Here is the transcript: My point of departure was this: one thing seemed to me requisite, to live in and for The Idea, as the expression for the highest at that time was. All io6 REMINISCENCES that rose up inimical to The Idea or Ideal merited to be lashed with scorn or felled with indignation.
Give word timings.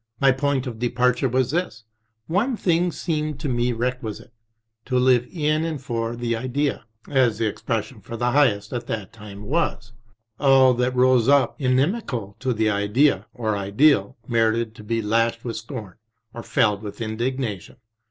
My 0.19 0.31
point 0.31 0.65
of 0.65 0.79
departure 0.79 1.29
was 1.29 1.51
this: 1.51 1.83
one 2.25 2.57
thing 2.57 2.91
seemed 2.91 3.39
to 3.41 3.47
me 3.47 3.71
requisite, 3.71 4.33
to 4.85 4.97
live 4.97 5.27
in 5.31 5.63
and 5.63 5.79
for 5.79 6.15
The 6.15 6.35
Idea, 6.35 6.85
as 7.07 7.37
the 7.37 7.45
expression 7.45 8.01
for 8.01 8.17
the 8.17 8.31
highest 8.31 8.73
at 8.73 8.87
that 8.87 9.13
time 9.13 9.43
was. 9.43 9.93
All 10.39 10.73
io6 10.73 10.77
REMINISCENCES 10.79 10.95
that 10.95 10.99
rose 10.99 11.27
up 11.29 11.61
inimical 11.61 12.35
to 12.39 12.51
The 12.51 12.71
Idea 12.71 13.27
or 13.35 13.55
Ideal 13.55 14.17
merited 14.27 14.73
to 14.73 14.83
be 14.83 15.03
lashed 15.03 15.45
with 15.45 15.57
scorn 15.57 15.97
or 16.33 16.41
felled 16.41 16.81
with 16.81 16.99
indignation. 16.99 17.75